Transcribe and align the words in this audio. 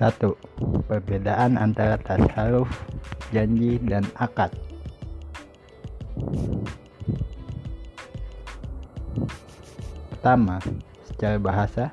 1. 0.00 0.16
Perbedaan 0.88 1.60
antara 1.60 2.00
tasaruf, 2.00 2.72
janji, 3.36 3.76
dan 3.84 4.00
akad. 4.16 4.48
Pertama, 10.08 10.56
secara 11.04 11.36
bahasa, 11.36 11.84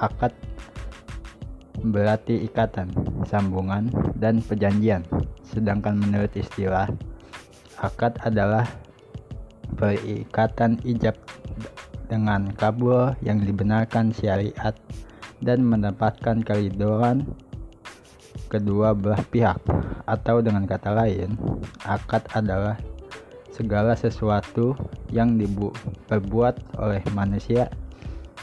akad 0.00 0.32
berarti 1.84 2.48
ikatan, 2.48 2.88
sambungan, 3.28 3.92
dan 4.16 4.40
perjanjian. 4.40 5.04
Sedangkan 5.44 6.00
menurut 6.00 6.32
istilah, 6.32 6.88
akad 7.84 8.16
adalah 8.24 8.64
perikatan 9.76 10.80
ijab 10.88 11.20
dengan 12.08 12.48
kabul 12.56 13.12
yang 13.20 13.44
dibenarkan 13.44 14.08
syariat 14.16 14.72
dan 15.42 15.66
mendapatkan 15.66 16.40
keridoan 16.46 17.26
kedua 18.48 18.94
belah 18.96 19.20
pihak 19.28 19.58
atau 20.06 20.40
dengan 20.40 20.64
kata 20.64 20.94
lain 20.94 21.36
akad 21.84 22.24
adalah 22.32 22.78
segala 23.52 23.92
sesuatu 23.92 24.72
yang 25.12 25.36
diperbuat 25.36 26.78
oleh 26.80 27.02
manusia 27.12 27.68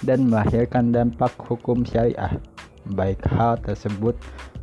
dan 0.06 0.30
melahirkan 0.30 0.94
dampak 0.94 1.34
hukum 1.40 1.82
syariah 1.82 2.38
baik 2.94 3.24
hal 3.26 3.58
tersebut 3.64 4.14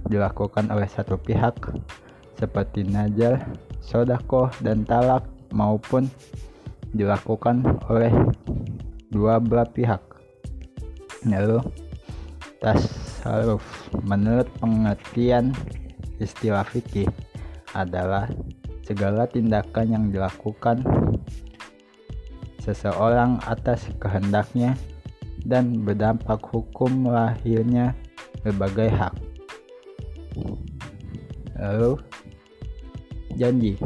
dilakukan 0.06 0.70
oleh 0.70 0.86
satu 0.86 1.18
pihak 1.18 1.58
seperti 2.36 2.84
najal, 2.84 3.40
sodakoh, 3.80 4.52
dan 4.60 4.84
talak 4.84 5.24
maupun 5.50 6.08
dilakukan 6.92 7.64
oleh 7.88 8.12
dua 9.08 9.40
belah 9.40 9.68
pihak. 9.68 10.00
Lalu, 11.26 11.64
tasarruf 12.60 13.64
menurut 14.04 14.48
pengertian 14.60 15.52
istilah 16.20 16.64
fikih 16.64 17.08
adalah 17.76 18.28
segala 18.86 19.26
tindakan 19.28 19.86
yang 19.90 20.04
dilakukan 20.08 20.80
seseorang 22.62 23.38
atas 23.46 23.86
kehendaknya 24.02 24.74
dan 25.46 25.86
berdampak 25.86 26.42
hukum 26.50 27.06
lahirnya 27.06 27.94
berbagai 28.42 28.90
hak. 28.90 29.14
Lalu, 31.58 31.98
janji. 33.38 33.78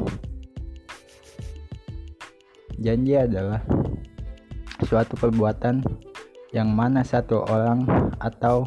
Janji 2.80 3.12
adalah 3.20 3.60
suatu 4.88 5.12
perbuatan 5.20 5.84
yang 6.50 6.74
mana 6.74 7.06
satu 7.06 7.46
orang 7.46 7.86
atau 8.18 8.66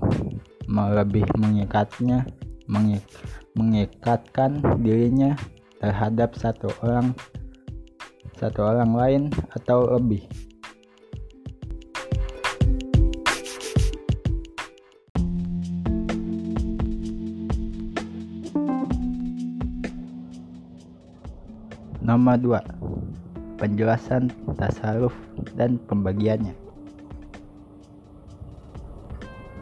melebih 0.71 1.27
mengikatnya 1.35 2.23
mengik, 2.63 3.03
mengikatkan 3.59 4.63
dirinya 4.79 5.35
terhadap 5.83 6.31
satu 6.39 6.71
orang 6.79 7.11
satu 8.39 8.63
orang 8.63 8.91
lain 8.95 9.23
atau 9.51 9.99
lebih? 9.99 10.23
Nomor 22.03 22.35
2 22.35 23.59
Penjelasan 23.59 24.27
tasaruf 24.59 25.15
dan 25.55 25.79
pembagiannya 25.87 26.62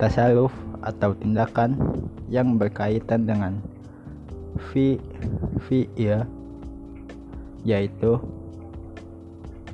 Tasaruf 0.01 0.49
atau 0.81 1.13
tindakan 1.13 1.77
yang 2.25 2.57
berkaitan 2.57 3.29
dengan 3.29 3.61
fi 4.73 4.97
fi'il 5.69 6.25
yaitu 7.61 8.17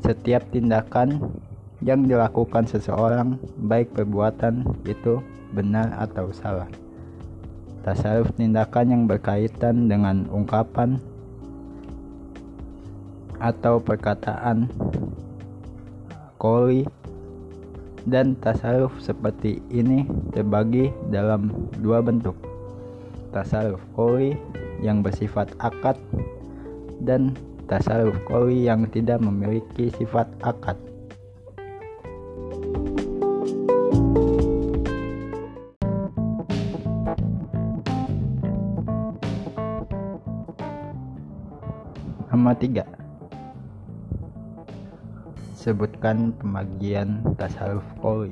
setiap 0.04 0.44
tindakan 0.52 1.32
yang 1.80 2.04
dilakukan 2.04 2.68
seseorang 2.68 3.40
baik 3.56 3.96
perbuatan 3.96 4.68
itu 4.84 5.24
benar 5.56 5.96
atau 5.96 6.28
salah. 6.36 6.68
Tasaruf 7.88 8.28
tindakan 8.36 8.92
yang 8.92 9.04
berkaitan 9.08 9.88
dengan 9.88 10.28
ungkapan 10.28 11.00
atau 13.40 13.80
perkataan 13.80 14.68
koli 16.36 16.84
dan 18.07 18.40
tasaruf 18.40 18.95
seperti 19.03 19.59
ini 19.68 20.07
terbagi 20.31 20.95
dalam 21.12 21.51
dua 21.84 22.00
bentuk. 22.00 22.40
Tasaruf 23.35 23.84
koli 23.94 24.40
yang 24.79 25.03
bersifat 25.03 25.51
akad 25.59 26.00
dan 27.03 27.35
tasaruf 27.68 28.16
koli 28.23 28.63
yang 28.63 28.88
tidak 28.88 29.19
memiliki 29.19 29.91
sifat 30.00 30.31
akad. 30.40 30.79
Nomor 42.31 42.53
3 42.53 43.06
Sebutkan 45.68 46.32
pembagian 46.40 47.28
tasaruf 47.36 47.84
koli. 48.00 48.32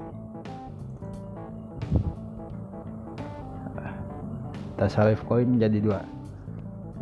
Tasaruf 4.79 5.19
koli 5.27 5.43
menjadi 5.43 5.83
dua, 5.83 5.99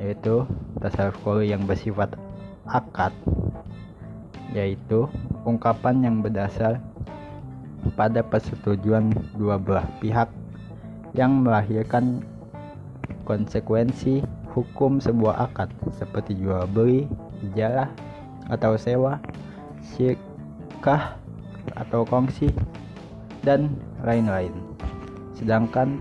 yaitu 0.02 0.42
tasaruf 0.82 1.14
koli 1.22 1.54
yang 1.54 1.70
bersifat 1.70 2.18
akad, 2.66 3.14
yaitu 4.58 5.06
ungkapan 5.46 6.02
yang 6.02 6.26
berdasar 6.26 6.82
pada 7.94 8.26
persetujuan 8.26 9.14
dua 9.38 9.62
belah 9.62 9.86
pihak 10.02 10.34
yang 11.14 11.46
melahirkan 11.46 12.26
konsekuensi 13.30 14.26
hukum 14.50 14.98
sebuah 14.98 15.46
akad 15.46 15.70
seperti 15.94 16.34
jual 16.42 16.66
beli, 16.74 17.06
ijarah, 17.54 17.94
atau 18.50 18.74
sewa 18.82 19.22
syirkah 19.84 21.20
atau 21.76 22.08
kongsi 22.08 22.52
dan 23.44 23.76
lain-lain. 24.04 24.56
Sedangkan 25.36 26.00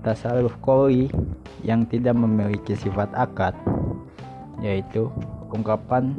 tasarruf 0.00 0.56
koi 0.64 1.12
yang 1.60 1.84
tidak 1.84 2.16
memiliki 2.16 2.72
sifat 2.72 3.12
akad 3.12 3.52
yaitu 4.64 5.08
ungkapan 5.52 6.16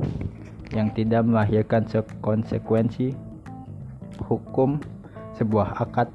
yang 0.73 0.89
tidak 0.93 1.25
melahirkan 1.25 1.85
konsekuensi 2.21 3.13
hukum 4.25 4.81
sebuah 5.37 5.81
akad 5.81 6.09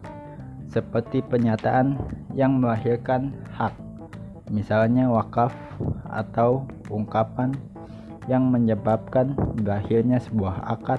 seperti 0.71 1.23
pernyataan 1.23 1.99
yang 2.35 2.59
melahirkan 2.59 3.35
hak 3.55 3.75
misalnya 4.51 5.11
wakaf 5.11 5.55
atau 6.07 6.67
ungkapan 6.91 7.55
yang 8.27 8.51
menyebabkan 8.51 9.35
berakhirnya 9.63 10.19
sebuah 10.19 10.67
akad 10.67 10.99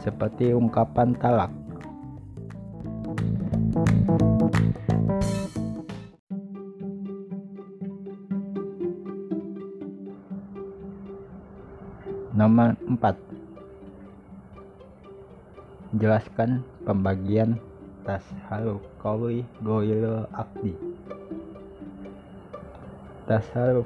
seperti 0.00 0.56
ungkapan 0.56 1.12
talak. 1.20 1.52
Nomor 12.32 12.72
4 12.88 13.20
Jelaskan 16.00 16.64
pembagian 16.88 17.60
tas 18.00 18.24
tasharuf 18.24 18.80
kawi 18.96 19.44
goyil 19.60 20.24
akdi 20.32 20.72
Tasharuf 23.28 23.84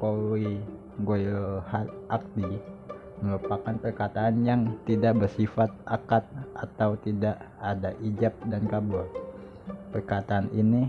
kawi 0.00 0.56
goyo 1.04 1.60
akdi 2.08 2.76
merupakan 3.20 3.74
perkataan 3.80 4.44
yang 4.44 4.76
tidak 4.84 5.16
bersifat 5.24 5.72
akad 5.88 6.24
atau 6.52 7.00
tidak 7.00 7.40
ada 7.60 7.96
ijab 8.04 8.32
dan 8.48 8.68
kabul. 8.68 9.08
Perkataan 9.92 10.52
ini 10.52 10.88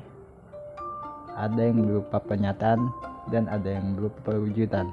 ada 1.40 1.62
yang 1.62 1.88
berupa 1.88 2.20
pernyataan 2.20 2.92
dan 3.32 3.48
ada 3.48 3.70
yang 3.80 3.96
berupa 3.96 4.20
perwujudan. 4.28 4.92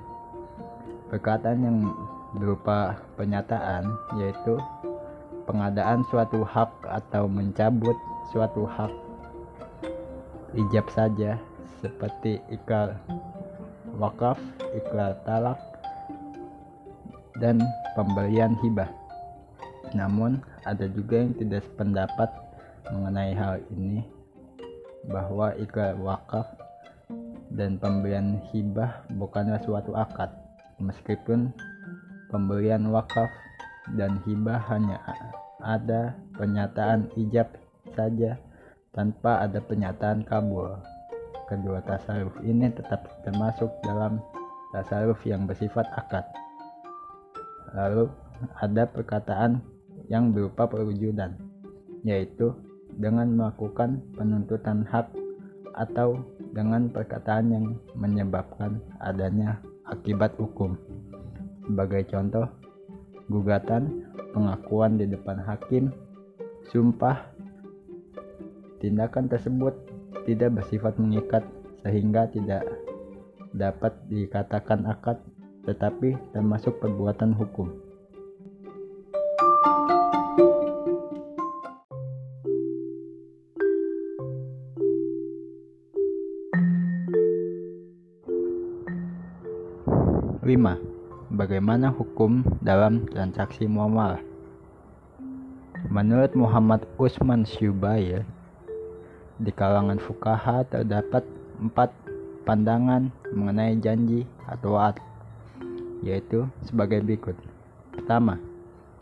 Perkataan 1.10 1.58
yang 1.62 1.78
berupa 2.38 2.98
pernyataan 3.18 3.90
yaitu 4.18 4.58
pengadaan 5.46 6.06
suatu 6.10 6.42
hak 6.46 6.70
atau 6.86 7.26
mencabut 7.26 7.94
suatu 8.30 8.66
hak 8.66 8.90
ijab 10.54 10.86
saja 10.90 11.38
seperti 11.82 12.40
ikrar 12.50 12.98
wakaf, 13.96 14.38
ikrar 14.74 15.18
talak, 15.26 15.58
dan 17.38 17.62
pembelian 17.94 18.54
hibah. 18.62 18.90
Namun, 19.94 20.42
ada 20.66 20.86
juga 20.90 21.22
yang 21.22 21.34
tidak 21.38 21.62
sependapat 21.66 22.30
mengenai 22.90 23.32
hal 23.34 23.62
ini, 23.74 24.02
bahwa 25.08 25.52
ikrar 25.60 25.96
wakaf 26.00 26.46
dan 27.54 27.76
pemberian 27.78 28.40
hibah 28.50 29.04
bukanlah 29.14 29.60
suatu 29.62 29.94
akad 29.94 30.32
meskipun 30.80 31.54
pemberian 32.32 32.88
wakaf 32.90 33.30
dan 33.94 34.18
hibah 34.24 34.58
hanya 34.72 34.98
ada 35.62 36.18
pernyataan 36.34 37.12
ijab 37.14 37.52
saja 37.94 38.40
tanpa 38.90 39.44
ada 39.44 39.62
pernyataan 39.62 40.26
kabul 40.26 40.74
kedua 41.54 41.78
tasaruf 41.86 42.34
ini 42.42 42.70
tetap 42.74 43.06
termasuk 43.22 43.70
dalam 43.86 44.18
tasaruf 44.74 45.22
yang 45.22 45.46
bersifat 45.46 45.86
akad 45.94 46.26
lalu 47.74 48.10
ada 48.58 48.84
perkataan 48.90 49.62
yang 50.10 50.34
berupa 50.34 50.66
perwujudan 50.66 51.38
yaitu 52.04 52.52
dengan 52.98 53.30
melakukan 53.32 54.02
penuntutan 54.14 54.86
hak 54.86 55.10
atau 55.74 56.22
dengan 56.54 56.86
perkataan 56.86 57.46
yang 57.50 57.66
menyebabkan 57.98 58.78
adanya 59.02 59.58
akibat 59.90 60.30
hukum. 60.38 60.78
Sebagai 61.66 62.06
contoh, 62.06 62.46
gugatan, 63.26 64.06
pengakuan 64.30 65.00
di 65.00 65.10
depan 65.10 65.42
hakim, 65.42 65.90
sumpah, 66.70 67.26
tindakan 68.78 69.26
tersebut 69.26 69.74
tidak 70.24 70.60
bersifat 70.60 70.96
mengikat 70.96 71.44
sehingga 71.84 72.28
tidak 72.32 72.64
dapat 73.54 73.92
dikatakan 74.10 74.88
akad 74.88 75.20
tetapi 75.64 76.16
termasuk 76.32 76.76
perbuatan 76.80 77.32
hukum. 77.32 77.72
5. 90.44 91.32
Bagaimana 91.32 91.88
hukum 91.88 92.44
dalam 92.60 93.08
transaksi 93.08 93.64
muamalah? 93.64 94.20
Menurut 95.88 96.36
Muhammad 96.36 96.84
Usman 97.00 97.48
Syubair, 97.48 98.28
di 99.38 99.50
kalangan 99.50 99.98
fukaha 99.98 100.62
terdapat 100.66 101.26
empat 101.58 101.90
pandangan 102.44 103.10
mengenai 103.32 103.74
janji 103.80 104.28
atau 104.46 104.76
wa'ad, 104.76 105.00
yaitu 106.04 106.46
sebagai 106.62 107.00
berikut. 107.00 107.34
Pertama, 107.90 108.38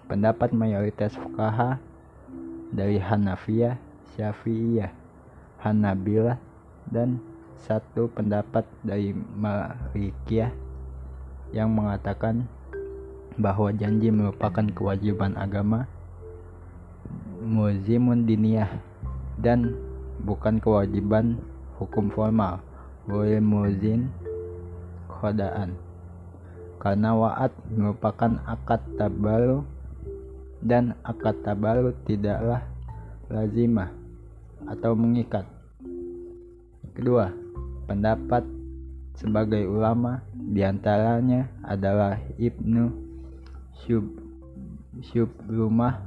pendapat 0.06 0.55
mayoritas 0.55 1.12
fukaha 1.19 1.76
dari 2.73 2.96
Hanafiyah, 2.96 3.76
Syafi'iyah, 4.14 4.93
Hanabilah, 5.61 6.38
dan 6.88 7.20
satu 7.62 8.11
pendapat 8.11 8.67
dari 8.82 9.14
Malikiyah 9.14 10.50
yang 11.52 11.70
mengatakan 11.70 12.49
bahwa 13.37 13.73
janji 13.73 14.08
merupakan 14.12 14.64
kewajiban 14.73 15.37
agama 15.37 15.88
muzimun 17.40 18.25
diniyah 18.29 18.69
dan 19.40 19.75
bukan 20.23 20.63
kewajiban 20.63 21.39
hukum 21.79 22.11
formal. 22.11 22.63
Boleh 23.07 23.43
muzin 23.43 24.11
khodaan 25.11 25.75
karena 26.83 27.15
wa'ad 27.15 27.55
merupakan 27.71 28.43
akad 28.43 28.83
tabalu 28.99 29.63
dan 30.59 30.99
akad 31.07 31.39
tabalu 31.47 31.95
tidaklah 32.03 32.63
lazimah 33.31 33.91
atau 34.67 34.99
mengikat. 34.99 35.47
Kedua 36.99 37.31
pendapat 37.87 38.43
sebagai 39.15 39.63
ulama 39.71 40.27
di 40.35 40.67
antaranya 40.67 41.47
adalah 41.63 42.19
Ibnu 42.35 42.91
Syub 43.83 44.11
Syubrumah 45.07 46.03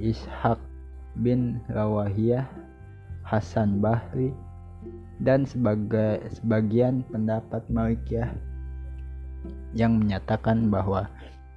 Ishak 0.00 0.60
bin 1.20 1.60
Rawahiyah 1.68 2.44
Hasan 3.26 3.82
Bahri 3.82 4.30
dan 5.24 5.48
sebagai 5.48 6.20
sebagian 6.30 7.02
pendapat 7.08 7.64
Malikiyah 7.72 8.36
yang 9.72 9.98
menyatakan 9.98 10.68
bahwa 10.68 11.08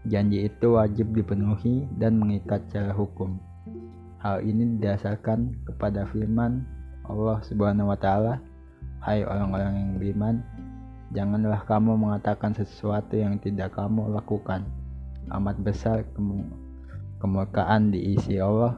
janji 0.07 0.47
itu 0.47 0.79
wajib 0.79 1.11
dipenuhi 1.11 1.85
dan 1.99 2.17
mengikat 2.17 2.63
secara 2.71 2.95
hukum. 2.95 3.37
Hal 4.19 4.43
ini 4.43 4.79
didasarkan 4.79 5.55
kepada 5.67 6.07
firman 6.11 6.63
Allah 7.07 7.39
Subhanahu 7.43 7.91
wa 7.91 7.99
taala 7.99 8.43
Hai 8.99 9.23
orang-orang 9.23 9.73
yang 9.79 9.91
beriman, 9.95 10.35
janganlah 11.15 11.63
kamu 11.63 11.95
mengatakan 11.95 12.51
sesuatu 12.51 13.15
yang 13.15 13.39
tidak 13.39 13.71
kamu 13.71 14.11
lakukan. 14.11 14.67
Amat 15.31 15.55
besar 15.63 16.03
kemurkaan 17.23 17.95
diisi 17.95 18.43
Allah 18.43 18.75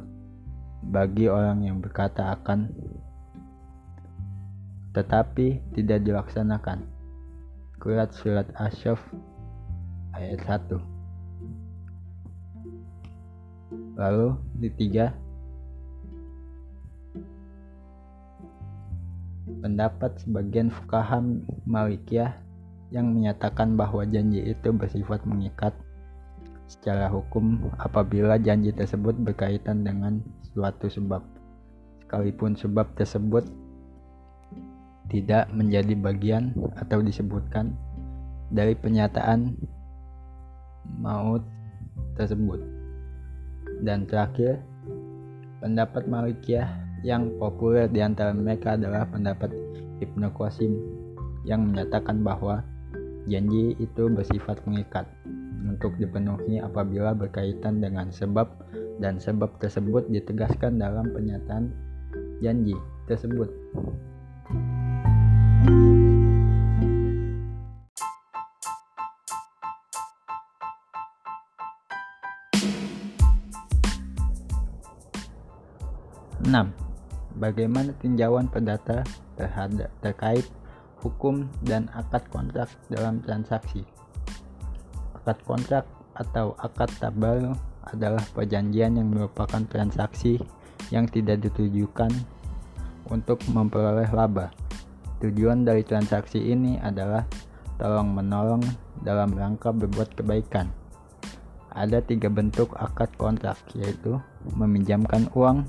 bagi 0.81 1.29
orang 1.29 1.61
yang 1.65 1.77
berkata 1.77 2.33
akan 2.33 2.73
tetapi 4.91 5.63
tidak 5.71 6.03
dilaksanakan. 6.03 6.83
Kurat 7.79 8.11
surat 8.13 8.45
Asyaf 8.59 8.99
ayat 10.13 10.43
1. 10.45 10.77
Lalu 13.97 14.35
di 14.59 14.69
tiga 14.75 15.15
pendapat 19.61 20.17
sebagian 20.21 20.69
fukaha 20.73 21.23
Malikiyah 21.65 22.33
yang 22.91 23.15
menyatakan 23.15 23.79
bahwa 23.79 24.03
janji 24.03 24.43
itu 24.43 24.69
bersifat 24.75 25.23
mengikat 25.23 25.71
secara 26.67 27.07
hukum 27.07 27.71
apabila 27.79 28.35
janji 28.39 28.75
tersebut 28.75 29.15
berkaitan 29.19 29.83
dengan 29.83 30.19
suatu 30.53 30.87
sebab. 30.91 31.23
Sekalipun 32.03 32.59
sebab 32.59 32.91
tersebut 32.99 33.47
tidak 35.07 35.47
menjadi 35.51 35.95
bagian 35.95 36.55
atau 36.79 37.03
disebutkan 37.03 37.75
dari 38.51 38.75
pernyataan 38.75 39.55
maut 40.99 41.43
tersebut. 42.19 42.59
Dan 43.81 44.07
terakhir 44.07 44.59
pendapat 45.63 46.07
Malikiyah 46.07 46.67
yang 47.01 47.33
populer 47.41 47.89
di 47.89 48.03
antara 48.03 48.35
mereka 48.35 48.77
adalah 48.77 49.07
pendapat 49.09 49.49
Ibnu 50.03 50.29
Qasim 50.35 50.73
yang 51.47 51.71
menyatakan 51.71 52.21
bahwa 52.21 52.61
janji 53.25 53.73
itu 53.77 54.09
bersifat 54.09 54.61
mengikat 54.65 55.05
untuk 55.65 55.93
dipenuhi 55.97 56.61
apabila 56.61 57.13
berkaitan 57.13 57.81
dengan 57.81 58.09
sebab 58.09 58.49
dan 59.01 59.17
sebab 59.17 59.57
tersebut 59.57 60.05
ditegaskan 60.13 60.77
dalam 60.77 61.09
pernyataan 61.09 61.73
janji 62.39 62.77
tersebut. 63.09 63.49
6 76.51 77.37
bagaimana 77.39 77.95
tinjauan 78.03 78.45
perdata 78.51 79.07
terhadap 79.39 79.87
terkait 80.03 80.45
hukum 80.99 81.47
dan 81.65 81.89
akad 81.97 82.21
kontrak 82.29 82.69
dalam 82.91 83.23
transaksi. 83.23 83.81
Akad 85.17 85.39
kontrak 85.47 85.85
atau 86.13 86.53
akad 86.59 86.91
tabal 86.99 87.55
adalah 87.89 88.21
perjanjian 88.33 89.01
yang 89.01 89.09
merupakan 89.09 89.61
transaksi 89.65 90.37
yang 90.93 91.09
tidak 91.09 91.41
ditujukan 91.41 92.11
untuk 93.09 93.41
memperoleh 93.49 94.09
laba. 94.13 94.53
Tujuan 95.21 95.65
dari 95.65 95.85
transaksi 95.85 96.41
ini 96.41 96.81
adalah 96.81 97.25
tolong 97.77 98.13
menolong 98.13 98.61
dalam 99.01 99.33
rangka 99.33 99.73
berbuat 99.73 100.17
kebaikan. 100.17 100.69
Ada 101.71 102.03
tiga 102.03 102.27
bentuk 102.27 102.75
akad 102.75 103.13
kontrak, 103.15 103.57
yaitu 103.77 104.19
meminjamkan 104.57 105.31
uang, 105.37 105.63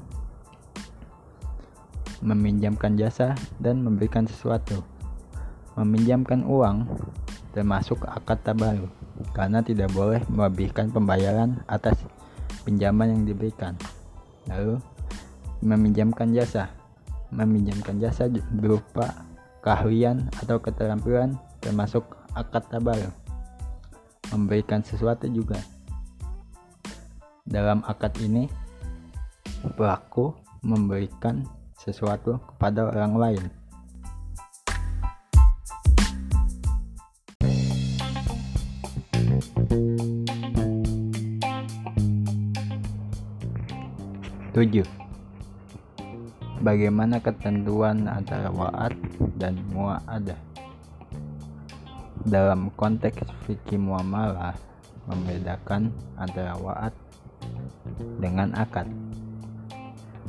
meminjamkan 2.24 2.98
jasa, 2.98 3.38
dan 3.62 3.84
memberikan 3.84 4.26
sesuatu. 4.26 4.82
Meminjamkan 5.78 6.44
uang 6.44 6.90
termasuk 7.52 8.04
akad 8.08 8.40
tabaru 8.44 9.01
karena 9.36 9.60
tidak 9.60 9.92
boleh 9.92 10.20
melebihkan 10.28 10.88
pembayaran 10.88 11.60
atas 11.68 11.96
pinjaman 12.64 13.12
yang 13.12 13.22
diberikan. 13.28 13.74
Lalu, 14.48 14.78
meminjamkan 15.62 16.34
jasa. 16.34 16.70
Meminjamkan 17.32 17.96
jasa 17.96 18.28
berupa 18.52 19.24
keahlian 19.64 20.28
atau 20.42 20.60
keterampilan 20.60 21.38
termasuk 21.62 22.04
akad 22.34 22.66
tabaru. 22.68 23.08
Memberikan 24.34 24.84
sesuatu 24.84 25.28
juga. 25.28 25.56
Dalam 27.46 27.80
akad 27.88 28.16
ini, 28.20 28.48
pelaku 29.76 30.34
memberikan 30.62 31.46
sesuatu 31.78 32.38
kepada 32.54 32.90
orang 32.90 33.14
lain. 33.18 33.61
Tujuh. 44.52 44.84
Bagaimana 46.60 47.24
ketentuan 47.24 48.04
antara 48.04 48.52
wa'ad 48.52 48.92
dan 49.40 49.56
mu'adah? 49.72 50.36
Dalam 52.28 52.68
konteks 52.76 53.24
fikih 53.48 53.80
muamalah 53.80 54.52
membedakan 55.08 55.88
antara 56.20 56.52
wa'ad 56.60 56.92
dengan 58.20 58.52
akad. 58.52 58.92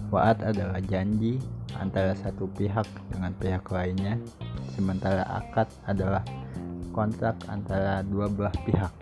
Wa'ad 0.07 0.55
adalah 0.55 0.79
janji 0.79 1.43
antara 1.75 2.15
satu 2.15 2.47
pihak 2.55 2.87
dengan 3.11 3.35
pihak 3.35 3.67
lainnya, 3.75 4.15
sementara 4.71 5.27
akad 5.27 5.67
adalah 5.83 6.23
kontrak 6.95 7.35
antara 7.51 7.99
dua 8.07 8.31
belah 8.31 8.55
pihak. 8.63 8.93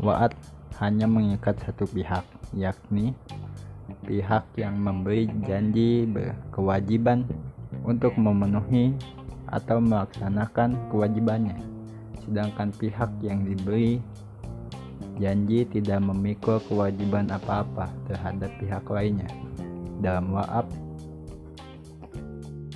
Wa'ad 0.00 0.32
hanya 0.80 1.04
mengikat 1.04 1.60
satu 1.60 1.84
pihak, 1.84 2.24
yakni 2.56 3.12
pihak 4.06 4.44
yang 4.56 4.78
memberi 4.78 5.28
janji 5.46 6.06
berkewajiban 6.06 7.26
untuk 7.86 8.14
memenuhi 8.18 8.94
atau 9.50 9.82
melaksanakan 9.82 10.78
kewajibannya, 10.90 11.58
sedangkan 12.22 12.70
pihak 12.78 13.10
yang 13.24 13.42
diberi 13.42 13.98
janji 15.20 15.68
tidak 15.68 16.00
memikul 16.00 16.56
kewajiban 16.64 17.28
apa-apa 17.28 17.92
terhadap 18.08 18.50
pihak 18.56 18.84
lainnya. 18.88 19.28
Dalam 20.00 20.32
WAAP, 20.32 20.64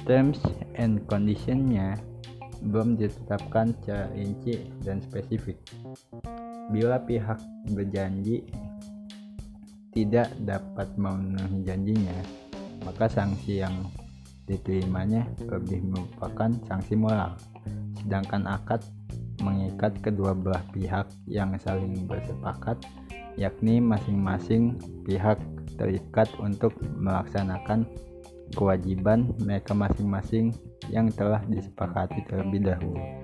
terms 0.05 0.37
and 0.77 1.01
conditionnya 1.09 1.97
belum 2.69 3.01
ditetapkan 3.01 3.73
secara 3.81 4.13
rinci 4.13 4.69
dan 4.85 5.01
spesifik. 5.01 5.57
Bila 6.73 7.01
pihak 7.01 7.41
berjanji 7.73 8.45
tidak 9.95 10.29
dapat 10.43 10.91
memenuhi 10.99 11.63
janjinya, 11.63 12.19
maka 12.83 13.07
sanksi 13.07 13.63
yang 13.63 13.87
diterimanya 14.45 15.25
lebih 15.47 15.81
merupakan 15.87 16.51
sanksi 16.69 16.99
moral. 16.99 17.39
Sedangkan 18.03 18.45
akad 18.45 18.85
mengikat 19.41 19.97
kedua 20.05 20.37
belah 20.37 20.63
pihak 20.75 21.09
yang 21.31 21.55
saling 21.63 22.05
bersepakat, 22.05 22.77
yakni 23.39 23.81
masing-masing 23.81 24.77
pihak 25.07 25.39
terikat 25.79 26.29
untuk 26.43 26.75
melaksanakan 26.99 27.87
kewajiban 28.53 29.33
mereka 29.41 29.73
masing-masing 29.73 30.53
yang 30.93 31.09
telah 31.09 31.41
disepakati 31.49 32.23
terlebih 32.29 32.69
dahulu. 32.69 33.24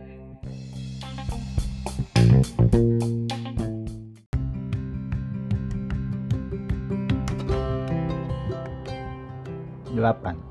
Delapan. 10.10 10.42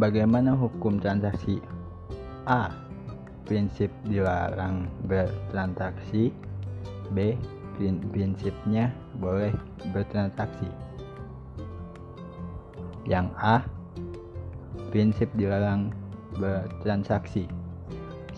Bagaimana 0.00 0.56
hukum 0.56 0.96
transaksi 0.96 1.60
A 2.48 2.72
prinsip 3.44 3.92
dilarang 4.08 4.88
bertransaksi 5.04 6.32
B. 7.12 7.36
Prinsipnya 7.76 8.96
boleh 9.20 9.52
bertransaksi 9.92 10.72
Yang 13.04 13.28
A 13.36 13.60
Prinsip 14.88 15.28
dilarang 15.36 15.92
bertransaksi 16.40 17.44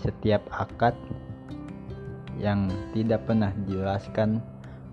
Setiap 0.03 0.43
akad 0.51 0.99
yang 2.43 2.67
tidak 2.91 3.23
pernah 3.31 3.55
dijelaskan 3.71 4.43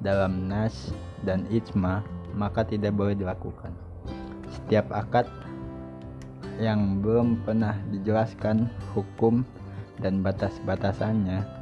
dalam 0.05 0.45
nas 0.45 0.93
dan 1.25 1.49
ijma 1.49 2.05
maka 2.37 2.61
tidak 2.61 2.93
boleh 2.93 3.17
dilakukan. 3.17 3.88
Setiap 4.49 4.89
akad 4.93 5.25
yang 6.59 6.99
belum 6.99 7.45
pernah 7.47 7.77
dijelaskan 7.93 8.67
hukum 8.91 9.47
dan 10.03 10.19
batas-batasannya 10.19 11.59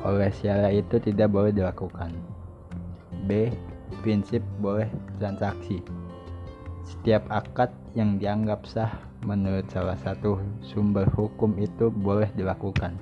oleh 0.00 0.32
syarat 0.32 0.72
itu 0.76 0.96
tidak 1.00 1.28
boleh 1.32 1.52
dilakukan. 1.52 2.12
B. 3.28 3.52
Prinsip 4.00 4.40
boleh 4.62 4.88
transaksi. 5.20 5.82
Setiap 6.86 7.26
akad 7.28 7.68
yang 7.92 8.16
dianggap 8.16 8.64
sah 8.64 8.90
menurut 9.28 9.68
salah 9.68 9.98
satu 10.00 10.40
sumber 10.64 11.04
hukum 11.12 11.58
itu 11.60 11.92
boleh 11.92 12.30
dilakukan. 12.32 12.96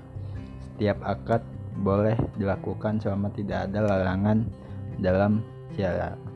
Setiap 0.58 0.98
akad 1.06 1.42
boleh 1.78 2.18
dilakukan 2.34 2.98
selama 2.98 3.30
tidak 3.30 3.70
ada 3.70 3.86
larangan 3.86 4.42
dalam 4.98 5.46
syarat. 5.78 6.27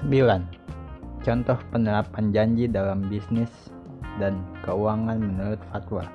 9. 0.00 1.20
Contoh 1.20 1.60
penerapan 1.68 2.32
janji 2.32 2.64
dalam 2.64 3.04
bisnis 3.12 3.52
dan 4.16 4.40
keuangan 4.64 5.20
menurut 5.20 5.60
fatwa. 5.68 6.08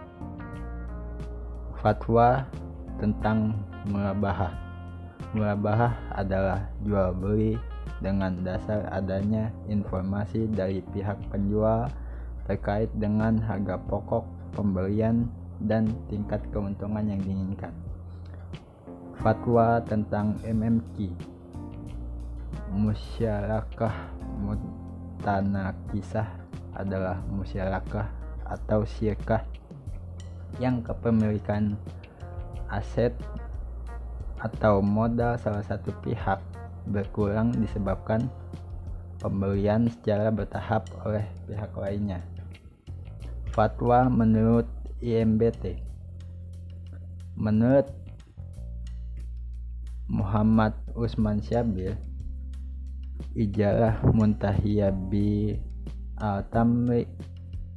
Fatwa 1.77 2.49
tentang 2.97 3.53
murabahah. 3.85 4.57
Murabahah 5.37 5.93
adalah 6.17 6.65
jual 6.81 7.13
beli 7.13 7.61
dengan 8.01 8.41
dasar 8.41 8.89
adanya 8.89 9.53
informasi 9.69 10.49
dari 10.49 10.81
pihak 10.89 11.21
penjual 11.29 11.85
terkait 12.49 12.89
dengan 12.97 13.37
harga 13.37 13.77
pokok 13.85 14.25
pembelian 14.57 15.29
dan 15.61 15.93
tingkat 16.09 16.41
keuntungan 16.49 17.05
yang 17.05 17.21
diinginkan. 17.21 17.73
Fatwa 19.21 19.77
tentang 19.85 20.41
MMQ 20.41 21.34
musyarakah 22.75 24.11
kisah 25.95 26.27
adalah 26.75 27.23
musyarakah 27.31 28.11
atau 28.43 28.83
syirkah 28.83 29.47
yang 30.59 30.83
kepemilikan 30.83 31.79
aset 32.67 33.15
atau 34.43 34.83
modal 34.83 35.39
salah 35.39 35.63
satu 35.63 35.95
pihak 36.03 36.43
berkurang 36.91 37.55
disebabkan 37.55 38.27
pembelian 39.17 39.89
secara 39.89 40.29
bertahap 40.29 40.85
oleh 41.07 41.25
pihak 41.47 41.71
lainnya. 41.79 42.21
Fatwa 43.55 44.11
menurut 44.11 44.67
IMBT 44.99 45.79
Menurut 47.35 47.87
Muhammad 50.07 50.75
Usman 50.95 51.43
Syabil 51.43 51.95
ijalah 53.35 53.99
muntahiyah 54.11 54.91
bi 55.11 55.55
al 56.19 56.45
tamlik 56.51 57.11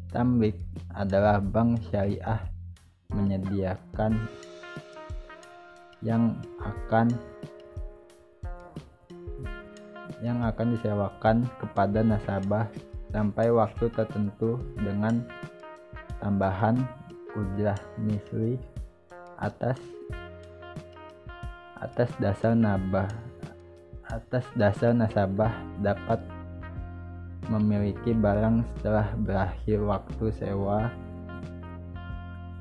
tamlik 0.08 0.56
adalah 0.94 1.42
bank 1.42 1.82
syariah 1.90 2.40
menyediakan 3.12 4.14
yang 6.00 6.38
akan 6.62 7.10
yang 10.22 10.42
akan 10.42 10.74
disewakan 10.74 11.36
kepada 11.62 12.02
nasabah 12.02 12.66
sampai 13.14 13.50
waktu 13.54 13.86
tertentu 13.94 14.58
dengan 14.78 15.22
tambahan 16.18 16.82
ujrah 17.38 17.78
misli 18.02 18.58
atas 19.38 19.78
atas 21.78 22.10
dasar 22.18 22.58
nabah 22.58 23.06
atas 24.08 24.44
dasar 24.56 24.96
nasabah 24.96 25.52
dapat 25.84 26.16
memiliki 27.52 28.16
barang 28.16 28.64
setelah 28.76 29.12
berakhir 29.20 29.78
waktu 29.84 30.24
sewa 30.36 30.88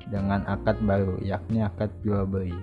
dengan 0.08 0.44
akad 0.48 0.76
baru 0.84 1.20
yakni 1.24 1.64
akad 1.64 1.88
jual 2.04 2.24
beli. 2.28 2.56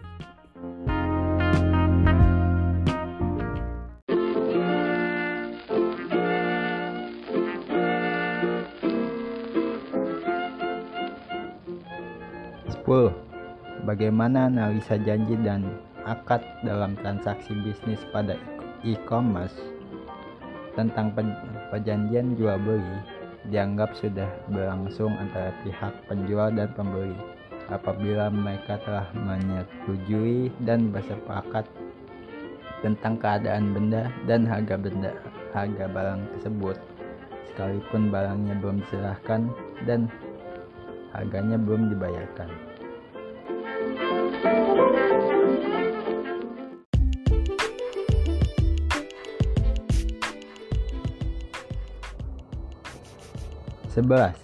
Bagaimana 13.85 14.51
analisa 14.51 14.99
janji 14.99 15.39
dan 15.39 15.63
akad 16.03 16.43
dalam 16.67 16.99
transaksi 16.99 17.55
bisnis 17.63 18.01
pada 18.11 18.35
e-commerce 18.85 19.57
tentang 20.77 21.09
perjanjian 21.73 22.37
jual 22.37 22.61
beli 22.61 22.95
dianggap 23.49 23.93
sudah 23.97 24.29
berlangsung 24.49 25.13
antara 25.17 25.49
pihak 25.65 25.93
penjual 26.05 26.53
dan 26.53 26.69
pembeli. 26.77 27.17
apabila 27.65 28.29
mereka 28.29 28.77
telah 28.85 29.09
menyetujui 29.17 30.53
dan 30.69 30.93
bersepakat 30.93 31.65
tentang 32.85 33.17
keadaan 33.17 33.73
benda 33.73 34.13
dan 34.29 34.45
harga 34.45 34.77
benda 34.77 35.09
harga 35.49 35.89
barang 35.89 36.21
tersebut 36.37 36.77
sekalipun 37.49 38.13
barangnya 38.13 38.53
belum 38.61 38.85
diserahkan 38.85 39.49
dan 39.89 40.11
harganya 41.15 41.57
belum 41.57 41.89
dibayarkan. 41.95 42.74
Sebelas, 53.95 54.35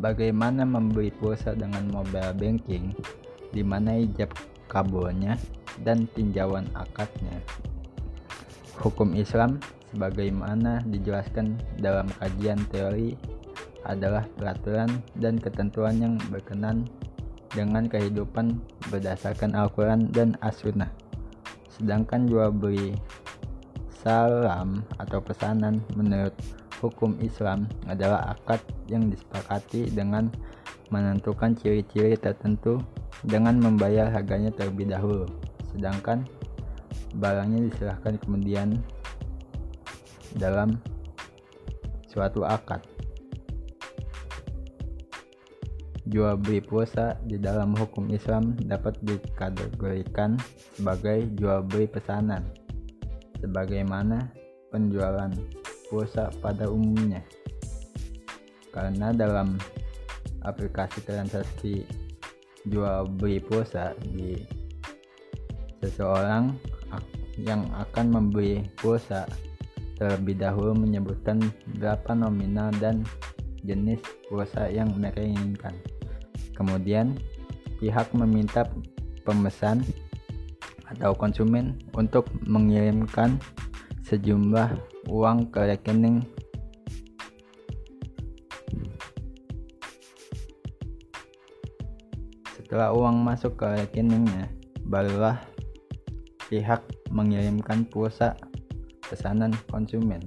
bagaimana 0.00 0.64
membeli 0.64 1.12
pulsa 1.12 1.52
dengan 1.52 1.92
mobile 1.92 2.32
banking, 2.32 2.96
di 3.52 3.60
mana 3.60 4.00
ijab 4.00 4.32
kabelnya 4.64 5.36
dan 5.84 6.08
tinjauan 6.16 6.64
akadnya. 6.72 7.36
Hukum 8.80 9.12
Islam 9.12 9.60
sebagaimana 9.92 10.80
dijelaskan 10.88 11.60
dalam 11.76 12.08
kajian 12.16 12.64
teori 12.72 13.12
adalah 13.84 14.24
peraturan 14.40 14.88
dan 15.20 15.36
ketentuan 15.36 16.00
yang 16.00 16.14
berkenan 16.32 16.88
dengan 17.52 17.92
kehidupan 17.92 18.56
berdasarkan 18.88 19.52
Al-Quran 19.52 20.08
dan 20.16 20.32
As-Sunnah. 20.40 20.88
Sedangkan 21.76 22.24
jual 22.24 22.56
beli 22.56 22.96
salam 24.00 24.80
atau 24.96 25.20
pesanan 25.20 25.84
menurut 25.92 26.32
hukum 26.78 27.18
Islam 27.22 27.66
adalah 27.90 28.34
akad 28.34 28.62
yang 28.86 29.10
disepakati 29.10 29.90
dengan 29.90 30.30
menentukan 30.88 31.52
ciri-ciri 31.58 32.16
tertentu 32.16 32.80
dengan 33.26 33.58
membayar 33.58 34.08
harganya 34.08 34.48
terlebih 34.54 34.88
dahulu, 34.88 35.26
sedangkan 35.74 36.24
barangnya 37.18 37.68
diserahkan 37.68 38.16
kemudian 38.22 38.78
dalam 40.38 40.78
suatu 42.08 42.46
akad. 42.46 42.80
Jual 46.08 46.40
beli 46.40 46.64
pulsa 46.64 47.20
di 47.28 47.36
dalam 47.36 47.76
hukum 47.76 48.08
Islam 48.08 48.56
dapat 48.64 48.96
dikategorikan 49.04 50.40
sebagai 50.72 51.28
jual 51.36 51.60
beli 51.68 51.84
pesanan, 51.84 52.48
sebagaimana 53.44 54.32
penjualan 54.72 55.28
pulsa 55.88 56.30
pada 56.40 56.68
umumnya. 56.68 57.24
Karena 58.72 59.10
dalam 59.12 59.58
aplikasi 60.44 61.02
transaksi 61.02 61.82
jual 62.68 63.08
beli 63.16 63.40
pulsa 63.40 63.96
di 64.12 64.38
seseorang 65.80 66.54
yang 67.38 67.70
akan 67.74 68.06
membeli 68.10 68.66
pulsa 68.78 69.24
terlebih 69.98 70.38
dahulu 70.38 70.74
menyebutkan 70.74 71.42
berapa 71.78 72.14
nominal 72.14 72.70
dan 72.78 73.02
jenis 73.66 73.98
pulsa 74.30 74.70
yang 74.70 74.90
mereka 74.94 75.22
inginkan. 75.22 75.74
Kemudian, 76.54 77.18
pihak 77.78 78.10
meminta 78.14 78.66
pemesan 79.22 79.82
atau 80.90 81.14
konsumen 81.14 81.78
untuk 81.94 82.26
mengirimkan 82.46 83.38
sejumlah 84.08 84.72
uang 85.12 85.52
ke 85.52 85.68
rekening. 85.68 86.24
Setelah 92.56 92.96
uang 92.96 93.20
masuk 93.20 93.60
ke 93.60 93.68
rekeningnya 93.68 94.48
barulah 94.88 95.36
pihak 96.48 96.80
mengirimkan 97.12 97.84
pulsa 97.84 98.32
pesanan 99.04 99.52
konsumen. 99.68 100.24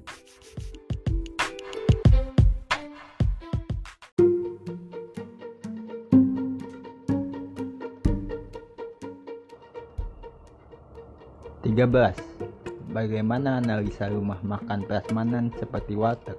Tiga 11.66 11.86
belas 11.90 12.31
bagaimana 12.92 13.64
analisa 13.64 14.12
rumah 14.12 14.40
makan 14.44 14.84
prasmanan 14.84 15.48
seperti 15.56 15.96
warteg, 15.96 16.36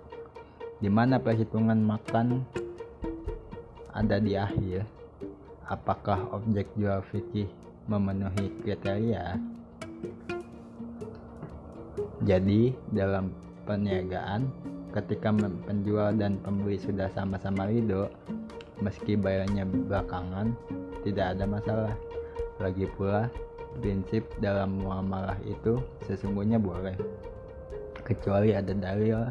di 0.78 0.92
mana 0.92 1.16
perhitungan 1.16 1.80
makan 1.80 2.44
ada 3.96 4.20
di 4.20 4.36
akhir. 4.36 4.84
Apakah 5.64 6.28
objek 6.36 6.68
jual 6.76 7.00
fikih 7.08 7.48
memenuhi 7.88 8.52
kriteria? 8.60 9.40
Jadi, 12.22 12.70
dalam 12.92 13.32
perniagaan, 13.64 14.46
ketika 14.92 15.32
penjual 15.66 16.14
dan 16.14 16.38
pembeli 16.44 16.76
sudah 16.76 17.08
sama-sama 17.16 17.66
ridho, 17.66 18.06
meski 18.84 19.16
bayarnya 19.16 19.64
belakangan, 19.64 20.54
tidak 21.02 21.34
ada 21.34 21.44
masalah. 21.48 21.94
Lagi 22.60 22.86
pula, 22.94 23.26
prinsip 23.80 24.26
dalam 24.42 24.82
muamalah 24.82 25.38
itu 25.48 25.80
sesungguhnya 26.04 26.61
boleh 26.61 26.98
kecuali 28.02 28.52
ada 28.52 28.74
dalil 28.74 29.30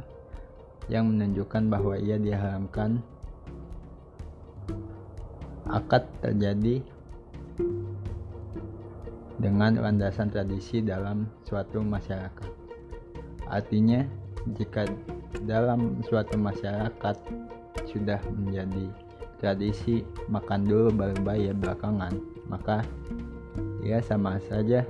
yang 0.90 1.12
menunjukkan 1.14 1.70
bahwa 1.70 1.96
ia 2.00 2.18
diharamkan 2.18 3.04
akad 5.70 6.04
terjadi 6.20 6.84
dengan 9.42 9.82
landasan 9.82 10.30
tradisi 10.30 10.84
dalam 10.86 11.26
suatu 11.48 11.82
masyarakat. 11.82 12.50
Artinya, 13.50 14.06
jika 14.58 14.86
dalam 15.44 16.00
suatu 16.06 16.38
masyarakat 16.38 17.18
sudah 17.90 18.22
menjadi 18.30 18.86
tradisi 19.42 20.06
makan 20.30 20.70
dulu 20.70 20.94
baru 20.94 21.18
bayar 21.26 21.56
belakangan, 21.58 22.14
maka 22.46 22.86
ya 23.82 24.00
sama 24.06 24.38
saja 24.46 24.86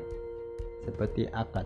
seperti 0.83 1.27
akad. 1.31 1.65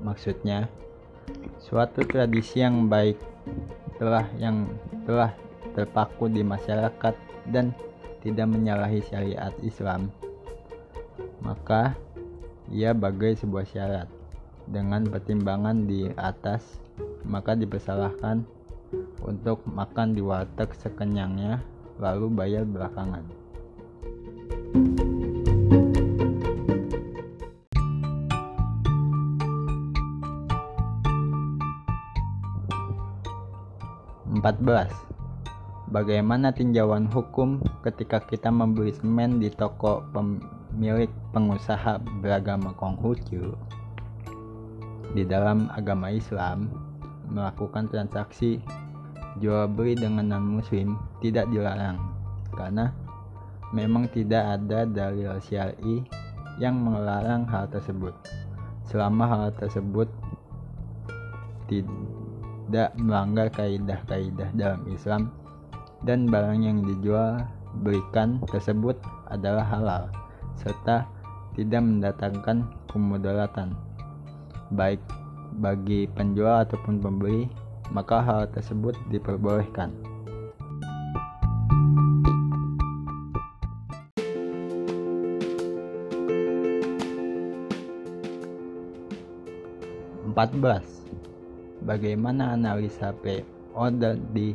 Maksudnya, 0.00 0.70
suatu 1.58 2.06
tradisi 2.06 2.62
yang 2.62 2.86
baik 2.86 3.18
telah 3.98 4.30
yang 4.38 4.70
telah 5.02 5.34
terpaku 5.74 6.30
di 6.30 6.46
masyarakat 6.46 7.14
dan 7.50 7.74
tidak 8.22 8.46
menyalahi 8.46 9.02
syariat 9.02 9.50
Islam, 9.66 10.14
maka 11.42 11.98
ia 12.70 12.94
bagai 12.94 13.38
sebuah 13.38 13.66
syarat. 13.66 14.08
Dengan 14.66 15.06
pertimbangan 15.06 15.86
di 15.86 16.10
atas, 16.18 16.82
maka 17.22 17.54
dipersalahkan 17.54 18.42
untuk 19.22 19.62
makan 19.66 20.14
di 20.14 20.22
warteg 20.22 20.70
sekenyangnya 20.78 21.62
lalu 21.98 22.30
bayar 22.30 22.62
belakangan. 22.68 23.24
Empat 34.36 34.62
belas. 34.62 34.92
Bagaimana 35.86 36.50
tinjauan 36.50 37.06
hukum 37.08 37.62
ketika 37.82 38.18
kita 38.22 38.50
membeli 38.50 38.90
semen 38.90 39.38
di 39.38 39.48
toko 39.50 40.02
pemilik 40.10 41.10
pengusaha 41.30 42.02
beragama 42.20 42.74
Konghucu? 42.74 43.54
Di 45.14 45.22
dalam 45.24 45.70
agama 45.72 46.12
Islam, 46.12 46.68
melakukan 47.30 47.90
transaksi 47.90 48.62
jual 49.36 49.68
beli 49.68 49.98
dengan 49.98 50.32
non 50.32 50.60
muslim 50.60 50.96
tidak 51.20 51.46
dilarang 51.52 52.00
karena 52.56 52.88
memang 53.74 54.08
tidak 54.08 54.56
ada 54.60 54.88
dalil 54.88 55.36
syar'i 55.42 56.06
yang 56.56 56.80
melarang 56.80 57.44
hal 57.44 57.68
tersebut. 57.68 58.16
Selama 58.86 59.28
hal 59.28 59.46
tersebut 59.58 60.08
tidak 61.66 62.94
melanggar 62.96 63.50
kaidah-kaidah 63.52 64.54
dalam 64.54 64.86
Islam 64.88 65.34
dan 66.06 66.30
barang 66.30 66.60
yang 66.62 66.78
dijual 66.86 67.42
belikan 67.82 68.40
tersebut 68.48 68.96
adalah 69.28 69.66
halal 69.66 70.02
serta 70.56 71.04
tidak 71.58 71.82
mendatangkan 71.82 72.64
kemudaratan 72.88 73.74
baik 74.72 75.02
bagi 75.56 76.04
penjual 76.12 76.68
ataupun 76.68 77.00
pembeli, 77.00 77.48
maka 77.94 78.20
hal 78.20 78.48
tersebut 78.52 78.92
diperbolehkan. 79.08 79.92
Empat 90.26 90.52
belas. 90.60 90.84
Bagaimana 91.86 92.58
analisa 92.58 93.14
order 93.72 94.18
di 94.34 94.52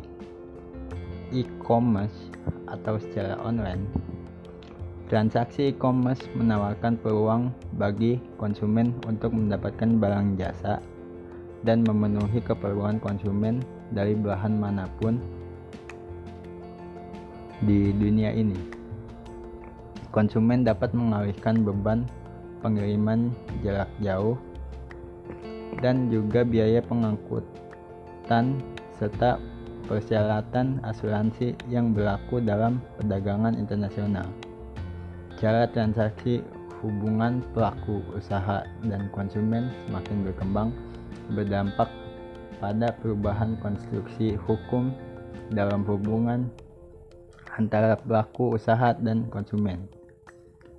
e-commerce 1.32 2.30
atau 2.68 3.00
secara 3.00 3.40
online, 3.40 3.88
transaksi 5.08 5.72
e-commerce 5.72 6.28
menawarkan 6.36 7.00
peluang 7.00 7.56
bagi 7.80 8.20
konsumen 8.36 8.92
untuk 9.08 9.32
mendapatkan 9.32 9.96
barang 9.96 10.36
jasa 10.36 10.84
dan 11.62 11.86
memenuhi 11.86 12.42
keperluan 12.42 12.98
konsumen 12.98 13.62
dari 13.94 14.18
belahan 14.18 14.58
mana 14.58 14.90
pun 14.98 15.22
di 17.62 17.94
dunia 17.94 18.34
ini. 18.34 18.58
Konsumen 20.10 20.66
dapat 20.68 20.92
mengalihkan 20.92 21.64
beban 21.64 22.04
pengiriman 22.60 23.32
jarak 23.64 23.90
jauh 24.04 24.36
dan 25.80 26.12
juga 26.12 26.44
biaya 26.44 26.84
pengangkutan 26.84 28.60
serta 29.00 29.40
persyaratan 29.88 30.84
asuransi 30.86 31.56
yang 31.72 31.96
berlaku 31.96 32.44
dalam 32.44 32.84
perdagangan 33.00 33.56
internasional. 33.56 34.28
Cara 35.40 35.66
transaksi 35.66 36.44
hubungan 36.82 37.42
pelaku 37.54 38.02
usaha 38.14 38.62
dan 38.86 39.10
konsumen 39.14 39.70
semakin 39.88 40.18
berkembang 40.26 40.70
berdampak 41.32 41.90
pada 42.62 42.94
perubahan 43.02 43.58
konstruksi 43.60 44.38
hukum 44.38 44.94
dalam 45.52 45.82
hubungan 45.84 46.48
antara 47.58 47.98
pelaku 48.00 48.56
usaha 48.56 48.96
dan 49.02 49.28
konsumen. 49.28 49.90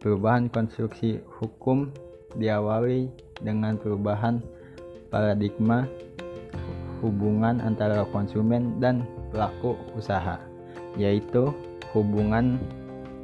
Perubahan 0.00 0.50
konstruksi 0.50 1.22
hukum 1.38 1.92
diawali 2.34 3.12
dengan 3.42 3.76
perubahan 3.76 4.40
paradigma 5.12 5.84
hubungan 7.04 7.58
antara 7.60 8.06
konsumen 8.08 8.78
dan 8.78 9.04
pelaku 9.34 9.74
usaha, 9.98 10.38
yaitu 10.96 11.50
hubungan 11.92 12.56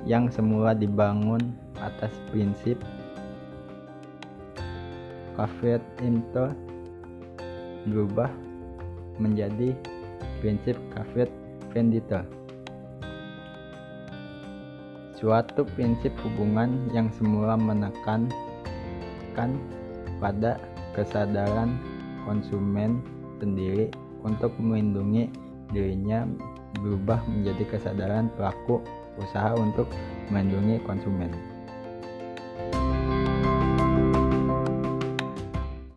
yang 0.04 0.28
semula 0.28 0.74
dibangun 0.74 1.40
atas 1.78 2.10
prinsip 2.30 2.78
caveat 5.38 5.82
emptor 6.02 6.50
berubah 7.90 8.30
menjadi 9.18 9.74
prinsip 10.38 10.78
caveat 10.94 11.30
venditor. 11.74 12.24
Suatu 15.18 15.66
prinsip 15.74 16.14
hubungan 16.22 16.86
yang 16.94 17.10
semula 17.10 17.58
menekankan 17.58 18.30
pada 20.22 20.62
kesadaran 20.94 21.74
konsumen 22.22 23.02
sendiri 23.42 23.90
untuk 24.22 24.54
melindungi 24.62 25.26
dirinya 25.74 26.22
berubah 26.78 27.18
menjadi 27.26 27.64
kesadaran 27.66 28.30
pelaku 28.38 28.78
usaha 29.18 29.58
untuk 29.58 29.90
melindungi 30.30 30.78
konsumen. 30.86 31.47